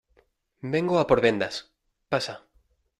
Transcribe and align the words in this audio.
vengo 0.73 0.95
a 0.97 1.05
por 1.05 1.21
vendas. 1.21 1.55
pasa. 2.09 2.45